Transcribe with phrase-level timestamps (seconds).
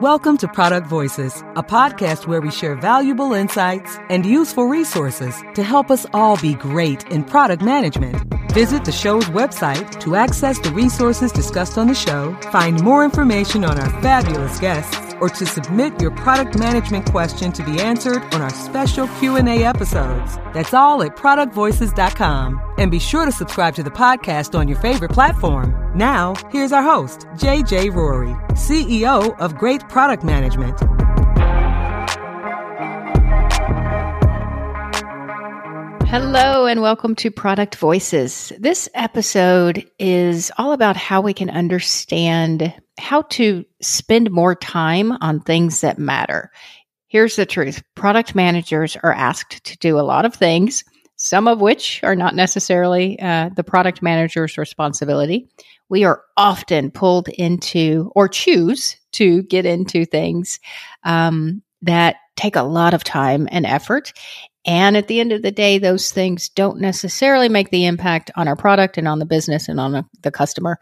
[0.00, 5.64] Welcome to Product Voices, a podcast where we share valuable insights and useful resources to
[5.64, 8.14] help us all be great in product management.
[8.52, 13.64] Visit the show's website to access the resources discussed on the show, find more information
[13.64, 18.40] on our fabulous guests, or to submit your product management question to be answered on
[18.40, 20.36] our special Q&A episodes.
[20.54, 22.67] That's all at productvoices.com.
[22.78, 25.74] And be sure to subscribe to the podcast on your favorite platform.
[25.96, 30.78] Now, here's our host, JJ Rorie, CEO of Great Product Management.
[36.08, 38.52] Hello, and welcome to Product Voices.
[38.60, 45.40] This episode is all about how we can understand how to spend more time on
[45.40, 46.52] things that matter.
[47.08, 50.84] Here's the truth product managers are asked to do a lot of things,
[51.18, 55.48] some of which are not necessarily uh, the product manager's responsibility.
[55.88, 60.60] We are often pulled into or choose to get into things
[61.02, 64.12] um, that take a lot of time and effort.
[64.64, 68.46] And at the end of the day, those things don't necessarily make the impact on
[68.46, 70.78] our product and on the business and on the customer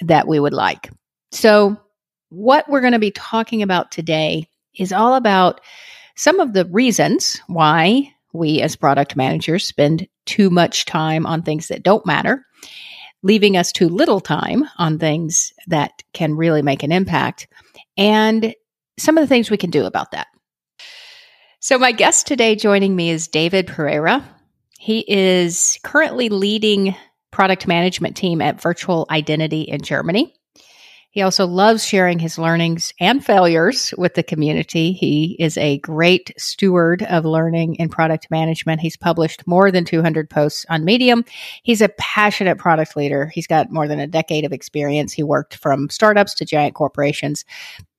[0.00, 0.90] that we would like.
[1.30, 1.76] So,
[2.30, 5.60] what we're going to be talking about today is all about
[6.16, 11.68] some of the reasons why we as product managers spend too much time on things
[11.68, 12.46] that don't matter,
[13.22, 17.48] leaving us too little time on things that can really make an impact,
[17.96, 18.54] and
[18.98, 20.28] some of the things we can do about that.
[21.60, 24.24] So, my guest today joining me is David Pereira.
[24.78, 26.94] He is currently leading
[27.32, 30.37] product management team at Virtual Identity in Germany.
[31.10, 34.92] He also loves sharing his learnings and failures with the community.
[34.92, 38.80] He is a great steward of learning in product management.
[38.80, 41.24] He's published more than 200 posts on Medium.
[41.62, 43.26] He's a passionate product leader.
[43.26, 45.12] He's got more than a decade of experience.
[45.12, 47.46] He worked from startups to giant corporations.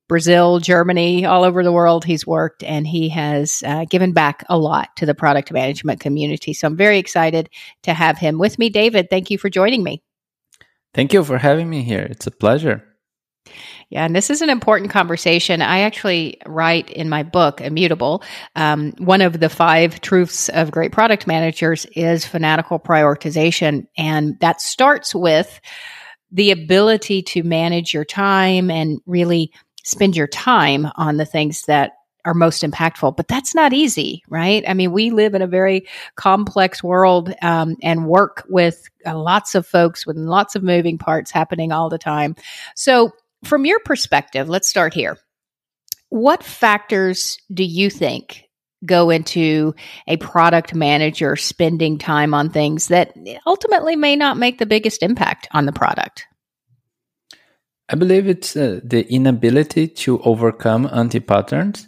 [0.07, 4.57] Brazil, Germany, all over the world he's worked, and he has uh, given back a
[4.57, 6.51] lot to the product management community.
[6.51, 7.49] So I'm very excited
[7.83, 8.69] to have him with me.
[8.69, 10.01] David, thank you for joining me.
[10.95, 12.07] Thank you for having me here.
[12.09, 12.88] It's a pleasure.
[13.89, 15.61] Yeah, and this is an important conversation.
[15.61, 18.23] I actually write in my book, Immutable,
[18.55, 23.87] um, one of the five truths of great product managers is fanatical prioritization.
[23.97, 25.59] And that starts with
[26.31, 29.51] the ability to manage your time and really
[29.83, 31.93] spend your time on the things that
[32.25, 33.15] are most impactful.
[33.15, 34.63] But that's not easy, right?
[34.67, 39.55] I mean, we live in a very complex world um, and work with uh, lots
[39.55, 42.35] of folks with lots of moving parts happening all the time.
[42.75, 43.11] So,
[43.43, 45.17] from your perspective, let's start here.
[46.09, 48.43] What factors do you think
[48.85, 49.75] go into
[50.07, 53.13] a product manager spending time on things that
[53.45, 56.25] ultimately may not make the biggest impact on the product?
[57.89, 61.87] I believe it's uh, the inability to overcome anti patterns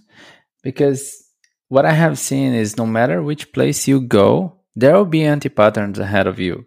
[0.63, 1.23] because
[1.67, 5.49] what I have seen is no matter which place you go, there will be anti
[5.49, 6.65] patterns ahead of you.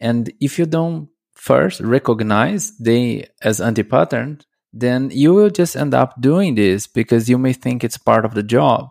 [0.00, 1.08] And if you don't
[1.38, 7.30] first recognize they as anti patterns, then you will just end up doing this because
[7.30, 8.90] you may think it's part of the job.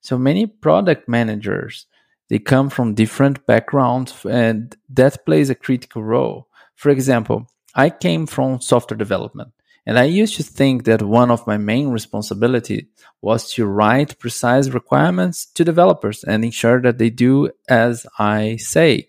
[0.00, 1.86] So many product managers,
[2.30, 6.48] they come from different backgrounds and that plays a critical role.
[6.76, 9.52] For example, I came from software development,
[9.84, 12.86] and I used to think that one of my main responsibilities
[13.20, 19.08] was to write precise requirements to developers and ensure that they do as I say.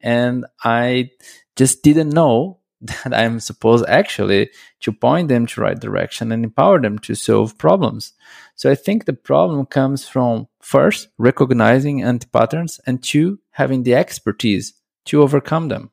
[0.00, 1.10] And I
[1.56, 4.50] just didn't know that I'm supposed actually
[4.80, 8.12] to point them to right direction and empower them to solve problems.
[8.54, 13.94] So I think the problem comes from first recognizing anti patterns and two having the
[13.94, 14.74] expertise
[15.06, 15.90] to overcome them.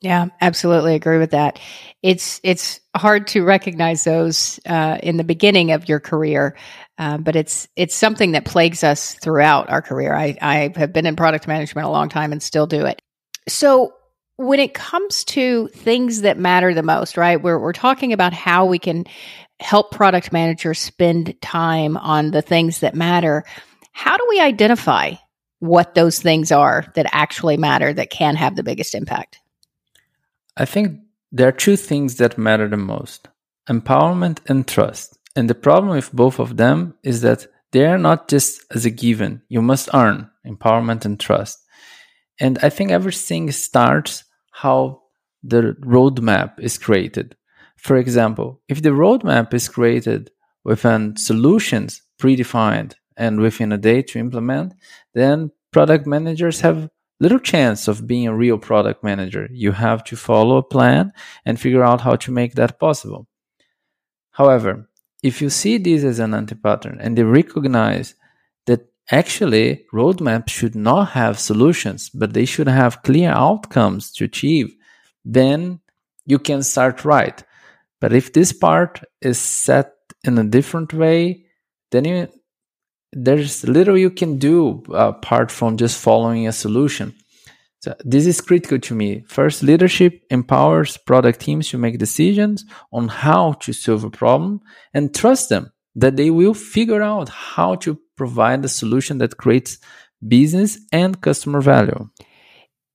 [0.00, 1.58] Yeah, absolutely agree with that.
[2.02, 6.56] It's it's hard to recognize those uh, in the beginning of your career,
[6.96, 10.14] uh, but it's it's something that plagues us throughout our career.
[10.14, 13.02] I I have been in product management a long time and still do it.
[13.46, 13.92] So
[14.40, 17.42] when it comes to things that matter the most, right?
[17.42, 19.04] We're we're talking about how we can
[19.60, 23.44] help product managers spend time on the things that matter.
[23.92, 25.12] How do we identify
[25.58, 29.38] what those things are that actually matter that can have the biggest impact?
[30.56, 30.98] I think
[31.30, 33.28] there are two things that matter the most
[33.68, 35.18] empowerment and trust.
[35.36, 38.90] And the problem with both of them is that they are not just as a
[38.90, 39.42] given.
[39.50, 41.58] You must earn empowerment and trust.
[42.40, 44.24] And I think everything starts
[44.60, 45.00] how
[45.42, 47.34] the roadmap is created.
[47.76, 50.30] For example, if the roadmap is created
[50.64, 54.74] within solutions predefined and within a day to implement,
[55.14, 56.90] then product managers have
[57.20, 59.48] little chance of being a real product manager.
[59.50, 61.12] You have to follow a plan
[61.46, 63.26] and figure out how to make that possible.
[64.32, 64.90] However,
[65.22, 68.14] if you see this as an anti-pattern and they recognize
[69.10, 74.74] actually roadmaps should not have solutions, but they should have clear outcomes to achieve,
[75.24, 75.80] then
[76.26, 77.42] you can start right.
[78.00, 79.92] But if this part is set
[80.24, 81.44] in a different way,
[81.90, 82.28] then you,
[83.12, 87.14] there's little you can do apart from just following a solution.
[87.80, 89.24] So this is critical to me.
[89.26, 94.60] First, leadership empowers product teams to make decisions on how to solve a problem
[94.92, 99.78] and trust them that they will figure out how to provide a solution that creates
[100.20, 102.10] business and customer value.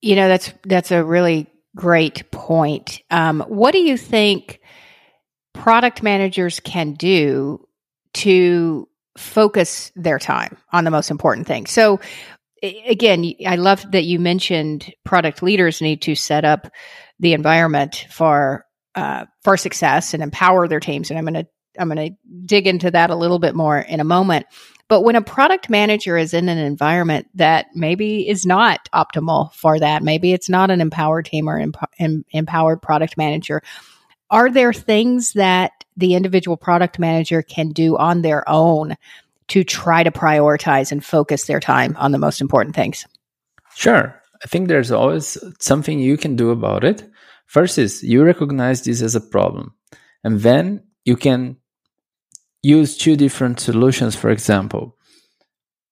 [0.00, 3.00] You know, that's that's a really great point.
[3.10, 4.60] Um, what do you think
[5.52, 7.66] product managers can do
[8.14, 8.88] to
[9.18, 11.66] focus their time on the most important thing?
[11.66, 11.98] So,
[12.62, 16.70] again, I love that you mentioned product leaders need to set up
[17.18, 18.64] the environment for
[18.94, 21.10] uh, for success and empower their teams.
[21.10, 23.98] And I'm going to I'm going to dig into that a little bit more in
[23.98, 24.46] a moment.
[24.88, 29.80] But when a product manager is in an environment that maybe is not optimal for
[29.80, 31.58] that, maybe it's not an empowered team or
[31.98, 33.62] em- empowered product manager,
[34.30, 38.96] are there things that the individual product manager can do on their own
[39.48, 43.06] to try to prioritize and focus their time on the most important things?
[43.74, 44.20] Sure.
[44.42, 47.08] I think there's always something you can do about it.
[47.46, 49.74] First is you recognize this as a problem,
[50.24, 51.56] and then you can
[52.62, 54.96] use two different solutions, for example.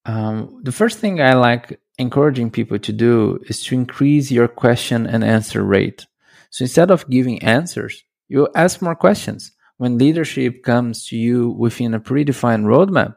[0.04, 5.06] Um, the first thing I like encouraging people to do is to increase your question
[5.06, 6.06] and answer rate.
[6.50, 9.52] So instead of giving answers, you ask more questions.
[9.76, 13.16] When leadership comes to you within a predefined roadmap,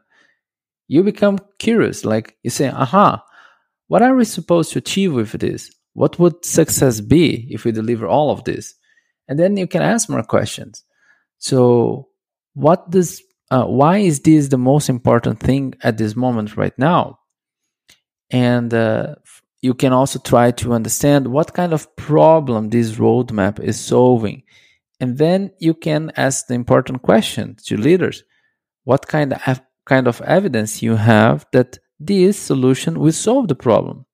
[0.88, 2.06] you become curious.
[2.06, 3.24] Like you say, aha,
[3.88, 5.72] what are we supposed to achieve with this?
[5.94, 8.76] What would success be if we deliver all of this?
[9.28, 10.84] And then you can ask more questions.
[11.38, 12.10] So,
[12.54, 17.20] what does, uh, why is this the most important thing at this moment right now?
[18.30, 19.16] And uh,
[19.62, 24.44] you can also try to understand what kind of problem this roadmap is solving.
[25.00, 28.24] And then you can ask the important question to leaders
[28.84, 34.06] what kind of kind of evidence you have that this solution will solve the problem.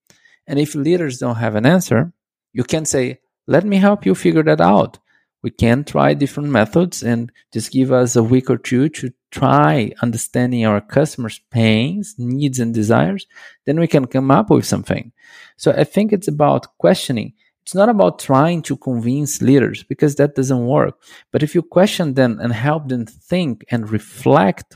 [0.48, 2.14] And if leaders don't have an answer,
[2.54, 5.00] you can say, let me help you figure that out.
[5.42, 9.92] We can try different methods and just give us a week or two to try
[10.02, 13.26] understanding our customers' pains, needs, and desires.
[13.66, 15.12] Then we can come up with something.
[15.58, 17.34] So I think it's about questioning.
[17.64, 21.02] It's not about trying to convince leaders because that doesn't work.
[21.32, 24.76] But if you question them and help them think and reflect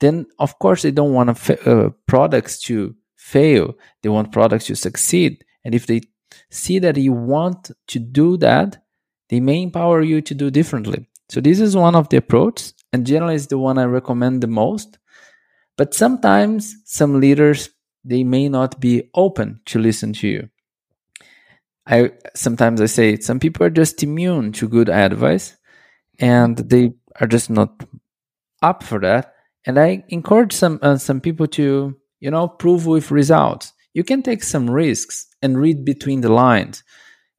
[0.00, 4.76] then of course they don't want fa- uh, products to fail they want products to
[4.76, 6.00] succeed and if they
[6.50, 8.82] see that you want to do that
[9.28, 13.06] they may empower you to do differently so this is one of the approaches and
[13.06, 14.98] generally is the one i recommend the most
[15.76, 17.70] but sometimes some leaders
[18.04, 20.48] they may not be open to listen to you
[21.86, 25.56] i sometimes i say some people are just immune to good advice
[26.18, 27.84] and they are just not
[28.62, 29.34] up for that
[29.66, 33.72] and I encourage some uh, some people to you know prove with results.
[33.94, 36.82] You can take some risks and read between the lines.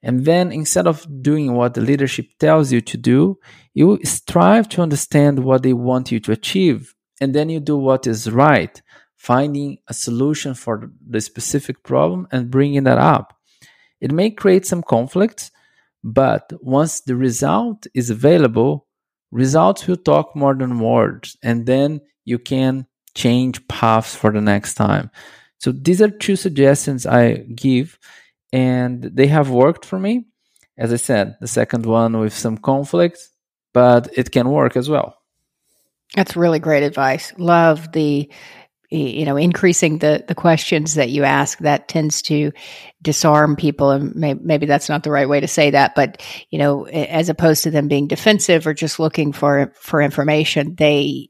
[0.01, 3.37] And then instead of doing what the leadership tells you to do,
[3.73, 6.95] you strive to understand what they want you to achieve.
[7.19, 8.81] And then you do what is right,
[9.17, 13.35] finding a solution for the specific problem and bringing that up.
[13.99, 15.51] It may create some conflicts,
[16.01, 18.87] but once the result is available,
[19.31, 21.35] results will talk more than words.
[21.43, 25.11] And then you can change paths for the next time.
[25.57, 27.99] So these are two suggestions I give,
[28.51, 30.25] and they have worked for me.
[30.77, 33.19] As I said, the second one with some conflict,
[33.73, 35.15] but it can work as well.
[36.15, 37.33] That's really great advice.
[37.37, 38.29] Love the
[38.91, 42.51] you know increasing the the questions that you ask that tends to
[43.03, 46.57] disarm people and may, maybe that's not the right way to say that but you
[46.57, 51.29] know as opposed to them being defensive or just looking for for information they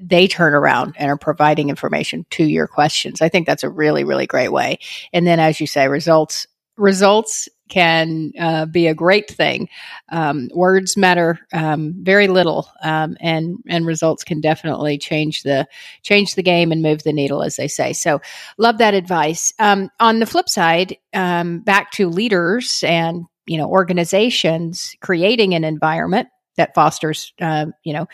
[0.00, 3.20] they turn around and are providing information to your questions.
[3.20, 4.78] I think that's a really, really great way.
[5.12, 6.46] And then, as you say, results
[6.78, 9.68] results can uh, be a great thing.
[10.10, 15.66] Um, words matter um, very little, um, and and results can definitely change the
[16.02, 17.92] change the game and move the needle, as they say.
[17.92, 18.20] So,
[18.56, 19.52] love that advice.
[19.58, 25.64] Um, on the flip side, um, back to leaders and you know organizations creating an
[25.64, 28.06] environment that fosters uh, you know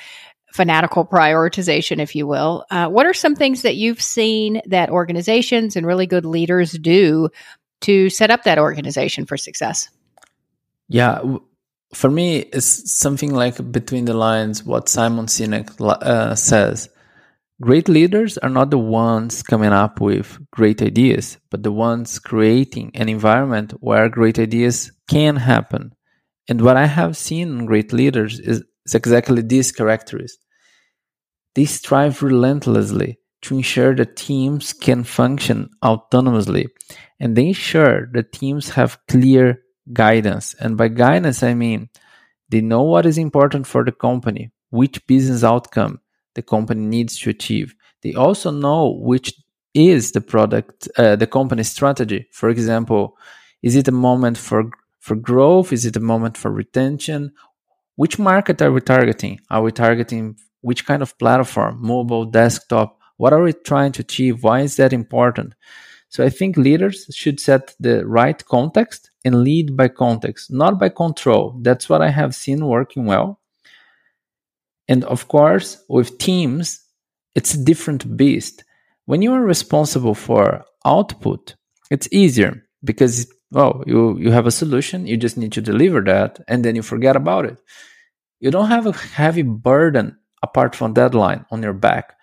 [0.52, 2.64] fanatical prioritization, if you will.
[2.70, 7.28] Uh, what are some things that you've seen that organizations and really good leaders do
[7.84, 9.88] to set up that organization for success?
[10.88, 11.20] Yeah.
[11.94, 16.88] for me, it's something like between the lines what Simon Sinek uh, says.
[17.60, 22.90] Great leaders are not the ones coming up with great ideas, but the ones creating
[22.94, 25.94] an environment where great ideas can happen.
[26.48, 30.40] And what I have seen in great leaders is, is exactly this characteristic.
[31.54, 36.68] They strive relentlessly to ensure that teams can function autonomously
[37.20, 39.60] and they ensure that teams have clear
[39.92, 40.54] guidance.
[40.60, 41.88] And by guidance, I mean
[42.48, 46.00] they know what is important for the company, which business outcome
[46.34, 47.74] the company needs to achieve.
[48.02, 49.32] They also know which
[49.74, 52.28] is the product, uh, the company strategy.
[52.32, 53.16] For example,
[53.62, 54.70] is it a moment for
[55.00, 55.72] for growth?
[55.72, 57.32] Is it a moment for retention?
[57.96, 59.40] Which market are we targeting?
[59.50, 62.98] Are we targeting which kind of platform, mobile, desktop?
[63.16, 64.42] What are we trying to achieve?
[64.42, 65.54] Why is that important?
[66.08, 70.88] So I think leaders should set the right context and lead by context, not by
[70.88, 71.58] control.
[71.60, 73.40] That's what I have seen working well.
[74.86, 76.84] And of course, with teams,
[77.34, 78.64] it's a different beast.
[79.06, 81.56] When you are responsible for output,
[81.90, 86.40] it's easier because well, you you have a solution, you just need to deliver that
[86.48, 87.58] and then you forget about it.
[88.40, 92.16] You don't have a heavy burden apart from deadline on your back.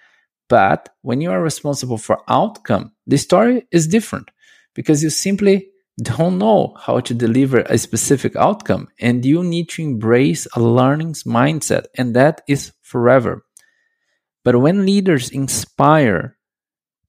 [0.51, 4.31] But when you are responsible for outcome, the story is different
[4.75, 5.69] because you simply
[6.03, 11.13] don't know how to deliver a specific outcome and you need to embrace a learning
[11.25, 13.45] mindset and that is forever.
[14.43, 16.37] But when leaders inspire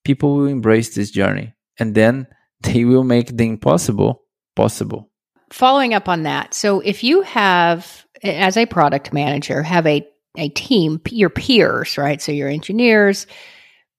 [0.05, 2.29] people will embrace this journey and then
[2.61, 4.23] they will make the impossible
[4.55, 5.11] possible.
[5.51, 10.07] Following up on that so if you have as a product manager have a
[10.37, 12.21] a team your peers right?
[12.21, 13.27] So your engineers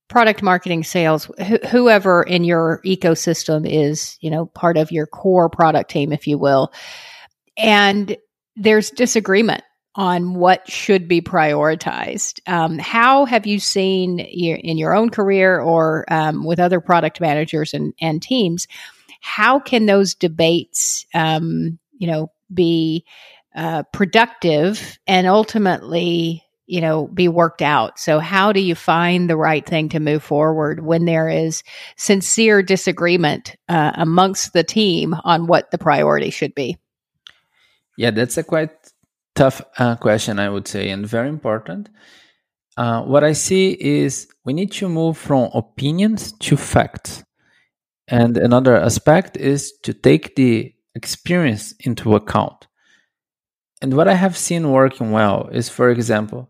[0.10, 5.50] product marketing sales wh- whoever in your ecosystem is you know part of your core
[5.50, 6.72] product team if you will.
[7.58, 8.18] And
[8.56, 9.64] there's disagreement
[9.96, 12.40] on what should be prioritized.
[12.48, 17.76] Um, how have you seen in your own career or um, with other product managers
[17.76, 18.68] and, and teams
[19.24, 23.06] how can those debates um, you know be
[23.56, 28.00] uh, productive and ultimately you know be worked out.
[28.00, 31.64] So how do you find the right thing to move forward when there is
[31.98, 36.78] sincere disagreement uh, amongst the team on what the priority should be?
[37.98, 38.72] Yeah that's a quite
[39.36, 41.90] tough uh, question i would say and very important.
[42.76, 47.24] Uh, what i see is we need to move from opinions to facts.
[48.08, 52.68] And another aspect is to take the experience into account
[53.84, 56.50] and what I have seen working well is, for example,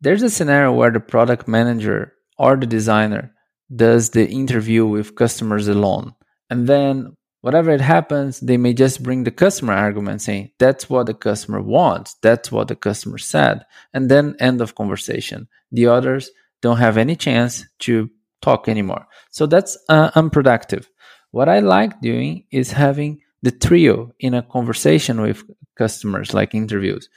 [0.00, 3.32] there's a scenario where the product manager or the designer
[3.74, 6.16] does the interview with customers alone.
[6.50, 11.06] And then whatever it happens, they may just bring the customer argument saying, that's what
[11.06, 12.16] the customer wants.
[12.22, 13.64] That's what the customer said.
[13.94, 15.46] And then end of conversation.
[15.70, 16.28] The others
[16.60, 18.10] don't have any chance to
[18.42, 19.06] talk anymore.
[19.30, 20.90] So that's uh, unproductive.
[21.30, 25.42] What I like doing is having the trio in a conversation with
[25.76, 27.08] customers, like interviews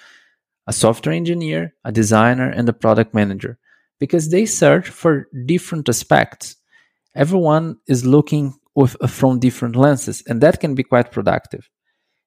[0.67, 3.57] a software engineer, a designer, and a product manager
[3.99, 6.55] because they search for different aspects.
[7.15, 11.69] Everyone is looking with, uh, from different lenses, and that can be quite productive.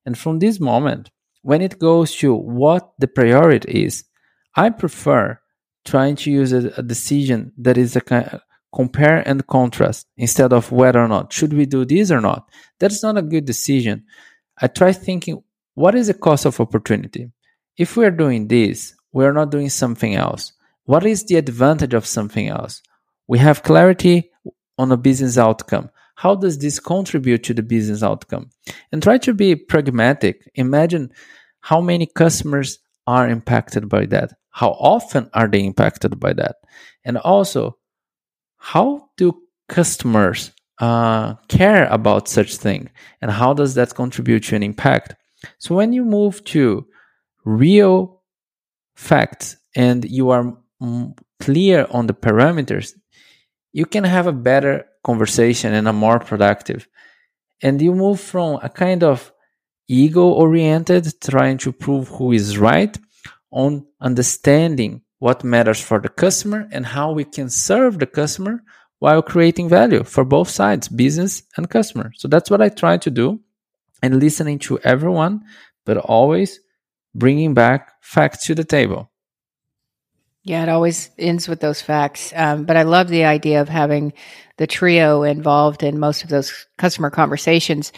[0.05, 1.11] And from this moment,
[1.43, 4.05] when it goes to what the priority is,
[4.55, 5.39] I prefer
[5.85, 8.41] trying to use a, a decision that is a kind
[8.75, 12.49] compare and contrast instead of whether or not should we do this or not.
[12.81, 14.05] That's not a good decision.
[14.61, 15.43] I try thinking
[15.75, 17.31] what is the cost of opportunity?
[17.77, 20.53] if we are doing this, we are not doing something else.
[20.85, 22.83] What is the advantage of something else?
[23.27, 24.31] We have clarity
[24.79, 25.91] on a business outcome.
[26.17, 28.51] How does this contribute to the business outcome?
[28.93, 30.49] And try to be pragmatic.
[30.55, 31.11] Imagine
[31.61, 34.35] how many customers are impacted by that.
[34.51, 36.57] How often are they impacted by that?
[37.05, 37.79] And also,
[38.65, 42.89] how do customers uh, care about such thing?
[43.21, 45.17] And how does that contribute to an impact?
[45.59, 46.87] So when you move to
[47.45, 48.23] real
[48.97, 50.57] facts and you are
[51.41, 52.95] clear on the parameters,
[53.75, 56.89] you can have a better conversation and a more productive.
[57.63, 59.31] And you move from a kind of
[59.89, 62.97] ego oriented, trying to prove who is right,
[63.51, 68.63] on understanding what matters for the customer and how we can serve the customer
[68.99, 72.13] while creating value for both sides, business and customer.
[72.15, 73.41] So that's what I try to do
[74.03, 75.41] and listening to everyone,
[75.87, 76.61] but always
[77.15, 79.11] bringing back facts to the table.
[80.43, 82.31] Yeah, it always ends with those facts.
[82.37, 84.13] Um, but I love the idea of having
[84.57, 87.93] the trio involved in most of those customer conversations.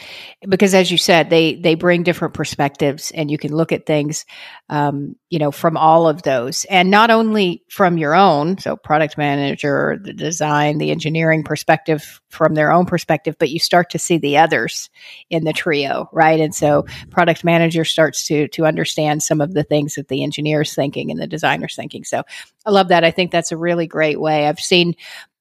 [0.48, 4.24] Because as you said they they bring different perspectives and you can look at things
[4.68, 6.64] um, you know from all of those.
[6.66, 12.54] And not only from your own so product manager the design the engineering perspective from
[12.54, 14.88] their own perspective but you start to see the others
[15.28, 16.40] in the trio right?
[16.40, 20.74] And so product manager starts to to understand some of the things that the engineers
[20.74, 22.04] thinking and the designers thinking.
[22.04, 22.22] So
[22.64, 23.04] i love that.
[23.04, 24.46] I think that's a really great way.
[24.48, 24.94] I've seen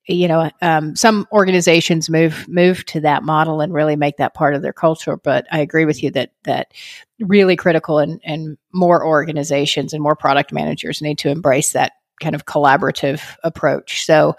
[0.08, 4.54] you know, um, some organizations move move to that model and really make that part
[4.54, 5.18] of their culture.
[5.18, 6.74] But I agree with you that that
[7.20, 12.36] really critical and and more organizations and more product managers need to embrace that kind
[12.36, 14.06] of collaborative approach.
[14.06, 14.36] So,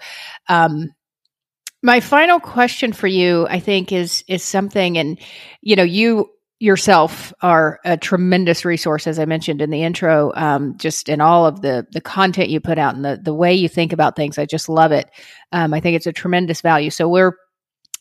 [0.47, 0.93] um,
[1.83, 5.19] my final question for you, I think, is is something, and
[5.61, 10.31] you know, you yourself are a tremendous resource, as I mentioned in the intro.
[10.35, 13.53] Um, just in all of the the content you put out and the the way
[13.53, 15.09] you think about things, I just love it.
[15.51, 16.89] Um, I think it's a tremendous value.
[16.89, 17.33] So we're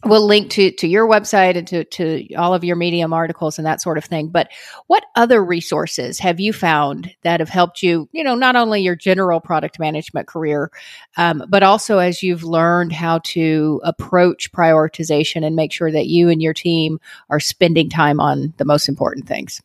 [0.05, 3.67] we'll link to to your website and to to all of your medium articles and
[3.67, 4.49] that sort of thing but
[4.87, 8.95] what other resources have you found that have helped you you know not only your
[8.97, 10.71] general product management career
[11.17, 16.29] um, but also as you've learned how to approach prioritization and make sure that you
[16.29, 17.01] and your team
[17.31, 19.63] are spending time on the most important things?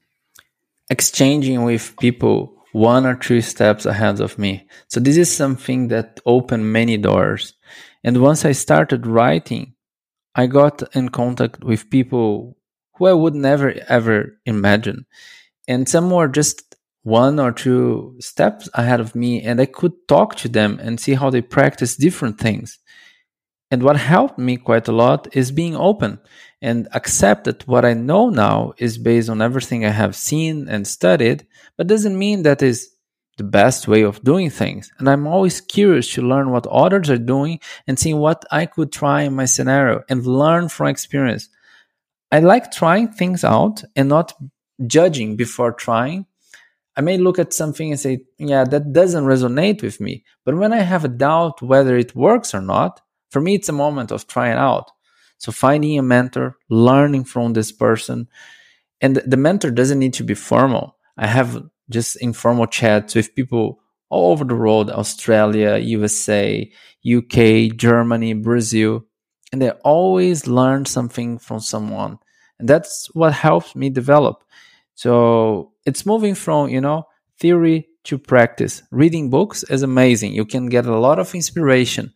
[0.90, 4.66] Exchanging with people one or two steps ahead of me.
[4.88, 7.54] So this is something that opened many doors.
[8.04, 9.76] And once i started writing
[10.36, 12.58] I got in contact with people
[12.96, 15.06] who I would never ever imagine.
[15.68, 20.36] And some were just one or two steps ahead of me, and I could talk
[20.36, 22.80] to them and see how they practice different things.
[23.72, 26.20] And what helped me quite a lot is being open
[26.62, 30.86] and accept that what I know now is based on everything I have seen and
[30.86, 31.48] studied,
[31.78, 32.91] but doesn't mean that is
[33.42, 34.92] the best way of doing things.
[35.00, 38.92] And I'm always curious to learn what others are doing and seeing what I could
[38.92, 41.50] try in my scenario and learn from experience.
[42.32, 44.34] I like trying things out and not
[44.86, 46.28] judging before trying.
[46.96, 50.24] I may look at something and say, yeah, that doesn't resonate with me.
[50.46, 53.84] But when I have a doubt whether it works or not, for me, it's a
[53.86, 54.92] moment of trying out.
[55.40, 58.28] So finding a mentor, learning from this person.
[59.00, 60.98] And the mentor doesn't need to be formal.
[61.18, 66.70] I have just informal chats with people all over the world Australia, USA,
[67.06, 69.06] UK, Germany, Brazil.
[69.52, 72.20] And they always learn something from someone.
[72.60, 74.44] And that's what helps me develop.
[74.96, 77.08] So it's moving from, you know,
[77.40, 78.84] theory to practice.
[78.92, 80.34] Reading books is amazing.
[80.34, 82.14] You can get a lot of inspiration,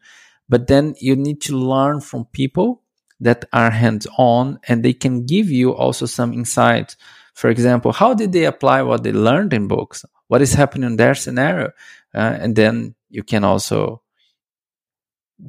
[0.48, 2.84] but then you need to learn from people
[3.20, 6.98] that are hands on and they can give you also some insights
[7.36, 10.06] for example, how did they apply what they learned in books?
[10.28, 11.68] What is happening in their scenario?
[12.14, 14.02] Uh, and then you can also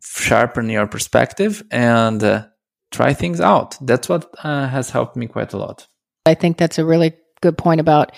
[0.03, 2.46] sharpen your perspective and uh,
[2.90, 3.77] try things out.
[3.81, 5.87] That's what uh, has helped me quite a lot.
[6.27, 8.11] I think that's a really good point about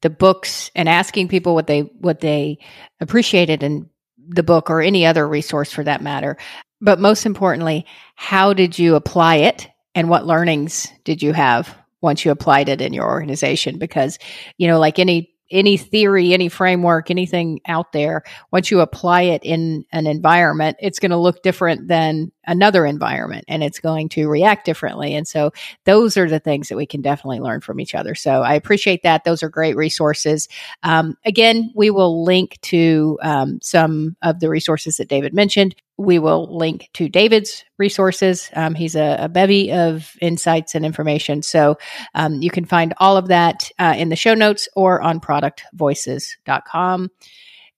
[0.00, 2.58] the books and asking people what they what they
[2.98, 6.38] appreciated in the book or any other resource for that matter.
[6.80, 12.24] But most importantly, how did you apply it and what learnings did you have once
[12.24, 14.18] you applied it in your organization because
[14.58, 19.44] you know like any any theory, any framework, anything out there, once you apply it
[19.44, 24.28] in an environment, it's going to look different than another environment and it's going to
[24.28, 25.14] react differently.
[25.14, 25.52] And so
[25.84, 28.14] those are the things that we can definitely learn from each other.
[28.14, 29.24] So I appreciate that.
[29.24, 30.48] Those are great resources.
[30.82, 35.76] Um, again, we will link to um, some of the resources that David mentioned.
[35.98, 38.50] We will link to David's resources.
[38.54, 41.42] Um, he's a, a, bevy of insights and information.
[41.42, 41.76] So
[42.14, 47.10] um, you can find all of that uh, in the show notes or on productvoices.com.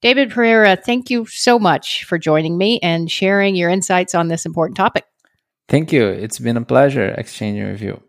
[0.00, 4.46] David Pereira, thank you so much for joining me and sharing your insights on this
[4.46, 5.04] important topic.
[5.68, 6.06] Thank you.
[6.06, 8.02] It's been a pleasure exchanging with you.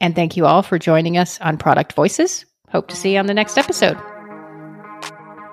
[0.00, 2.46] And thank you all for joining us on Product Voices.
[2.70, 3.98] Hope to see you on the next episode.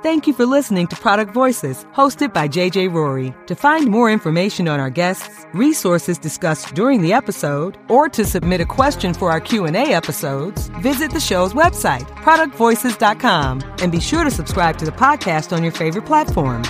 [0.03, 3.33] Thank you for listening to Product Voices, hosted by JJ Rorie.
[3.47, 8.59] To find more information on our guests, resources discussed during the episode, or to submit
[8.59, 14.31] a question for our Q&A episodes, visit the show's website, productvoices.com, and be sure to
[14.31, 16.63] subscribe to the podcast on your favorite platform.